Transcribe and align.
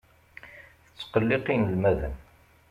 Tettqelliq 0.95 1.45
inelmaden. 1.55 2.15